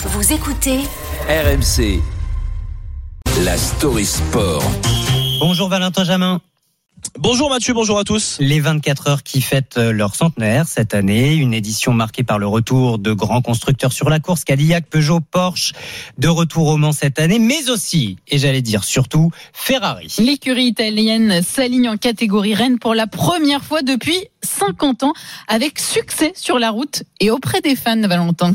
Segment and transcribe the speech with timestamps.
[0.00, 0.78] Vous écoutez
[1.28, 2.00] RMC.
[3.44, 4.62] La story sport.
[5.40, 6.40] Bonjour Valentin Jamin.
[7.18, 8.36] Bonjour Mathieu, bonjour à tous.
[8.38, 13.00] Les 24 heures qui fêtent leur centenaire cette année, une édition marquée par le retour
[13.00, 15.72] de grands constructeurs sur la course, Cadillac, Peugeot, Porsche,
[16.16, 20.14] de retour au Mans cette année, mais aussi, et j'allais dire surtout, Ferrari.
[20.20, 25.12] L'écurie italienne s'aligne en catégorie reine pour la première fois depuis 50 ans,
[25.48, 28.54] avec succès sur la route et auprès des fans, Valentin.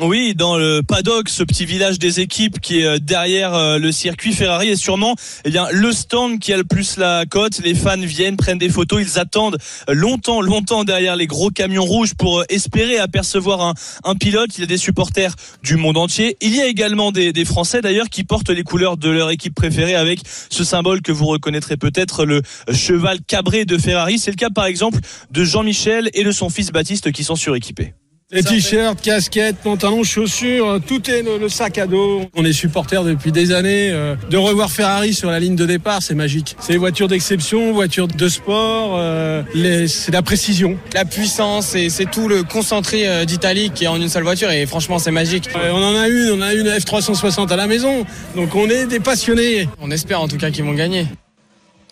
[0.00, 3.92] Oui, dans le paddock, ce petit village des équipes qui est euh, derrière euh, le
[3.92, 7.58] circuit Ferrari est sûrement eh bien le stand qui a le plus la cote.
[7.62, 12.14] Les fans viennent, prennent des photos, ils attendent longtemps, longtemps derrière les gros camions rouges
[12.14, 13.74] pour euh, espérer apercevoir un,
[14.04, 14.56] un pilote.
[14.56, 16.38] Il y a des supporters du monde entier.
[16.40, 19.54] Il y a également des, des Français d'ailleurs qui portent les couleurs de leur équipe
[19.54, 22.40] préférée avec ce symbole que vous reconnaîtrez peut-être, le
[22.72, 24.18] cheval cabré de Ferrari.
[24.18, 25.00] C'est le cas par exemple
[25.30, 27.92] de Jean-Michel et de son fils Baptiste qui sont suréquipés.
[28.34, 32.22] Les t-shirts, casquettes, pantalons, chaussures, tout est le, le sac à dos.
[32.34, 33.90] On est supporters depuis des années.
[33.92, 36.56] euh, de revoir Ferrari sur la ligne de départ, c'est magique.
[36.58, 38.96] C'est des voitures d'exception, voitures de sport.
[38.96, 40.78] euh, les- c'est la précision.
[40.94, 44.50] la puissance et c'est tout le concentré euh, d'Italie qui est en une seule voiture
[44.50, 45.48] et franchement c'est magique.
[45.54, 48.06] Euh, on en a une, on a une F360 à la maison.
[48.34, 49.68] Donc on est des passionnés.
[49.80, 51.06] On espère en tout cas qu'ils vont gagner.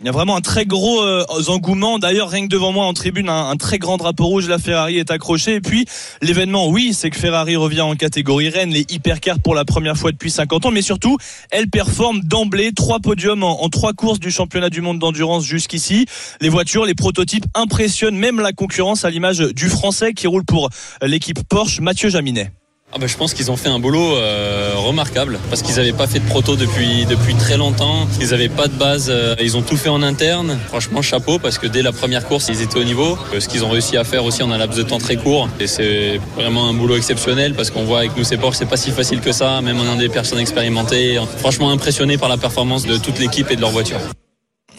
[0.01, 1.98] Il y a vraiment un très gros euh, engouement.
[1.98, 5.11] D'ailleurs, rien que devant moi en tribune, un, très grand drapeau rouge, la Ferrari est
[5.11, 5.56] accroché.
[5.56, 5.84] Et puis,
[6.23, 10.11] l'événement, oui, c'est que Ferrari revient en catégorie reine, les hypercars pour la première fois
[10.11, 10.71] depuis 50 ans.
[10.71, 11.19] Mais surtout,
[11.51, 16.06] elle performe d'emblée trois podiums en trois courses du championnat du monde d'endurance jusqu'ici.
[16.41, 20.71] Les voitures, les prototypes impressionnent même la concurrence à l'image du français qui roule pour
[21.03, 22.51] l'équipe Porsche, Mathieu Jaminet.
[22.92, 26.08] Ah bah, je pense qu'ils ont fait un boulot euh, remarquable parce qu'ils n'avaient pas
[26.08, 28.08] fait de proto depuis, depuis très longtemps.
[28.20, 29.06] Ils n'avaient pas de base.
[29.10, 30.58] euh, ils ont tout fait en interne.
[30.66, 33.16] Franchement, chapeau parce que dès la première course, ils étaient au niveau.
[33.32, 35.48] Euh, ce qu'ils ont réussi à faire aussi en un laps de temps très court.
[35.60, 38.77] Et c'est vraiment un boulot exceptionnel parce qu'on voit avec nous, ces Porsche, c'est pas
[38.77, 39.60] si facile que ça.
[39.60, 41.20] Même en ayant des personnes expérimentées.
[41.38, 44.00] Franchement, impressionné par la performance de toute l'équipe et de leur voiture.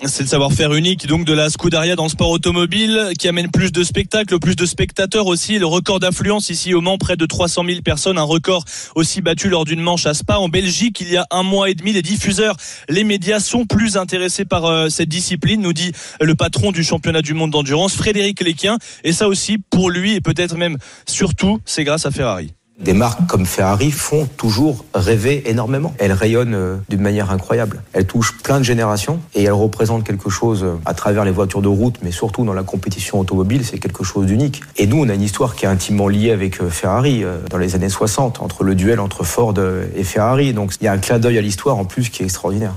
[0.04, 3.72] C'est le savoir-faire unique donc de la Scuderia dans le sport automobile qui amène plus
[3.72, 5.60] de spectacles, plus de spectateurs aussi.
[5.60, 8.66] Le record d'affluence ici au Mans, près de 300 000 personnes, un record
[8.96, 10.38] aussi battu lors d'une manche à Spa.
[10.40, 12.56] En Belgique, il y a un mois et demi, les diffuseurs,
[12.90, 17.22] les médias sont plus intéressés par euh, cette discipline, nous dit le patron du championnat
[17.22, 18.80] du monde d'endurance, Frédéric Léquien.
[19.04, 22.54] Et ça aussi, pour lui et peut-être même surtout, c'est grâce à Ferrari.
[22.82, 25.94] Des marques comme Ferrari font toujours rêver énormément.
[26.00, 27.84] Elles rayonnent euh, d'une manière incroyable.
[27.94, 31.62] Elles touchent plein de générations et elles représentent quelque chose euh, à travers les voitures
[31.62, 34.62] de route, mais surtout dans la compétition automobile, c'est quelque chose d'unique.
[34.78, 37.76] Et nous, on a une histoire qui est intimement liée avec euh, Ferrari dans les
[37.76, 39.54] années 60, entre le duel entre Ford
[39.96, 40.54] et Ferrari.
[40.54, 42.74] Donc il y a un clin d'œil à l'histoire en plus qui est extraordinaire.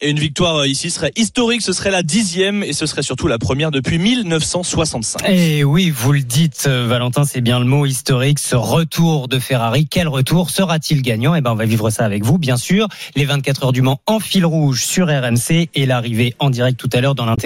[0.00, 3.26] Et une victoire euh, ici serait historique, ce serait la dixième et ce serait surtout
[3.26, 5.28] la première depuis 1965.
[5.28, 9.38] Et oui, vous le dites, euh, Valentin, c'est bien le mot historique, ce retour de
[9.38, 9.86] Ferrari.
[9.88, 11.34] Quel retour sera-t-il gagnant?
[11.34, 12.88] Eh ben, on va vivre ça avec vous, bien sûr.
[13.14, 16.90] Les 24 heures du Mans en fil rouge sur RMC et l'arrivée en direct tout
[16.92, 17.44] à l'heure dans l'intégration.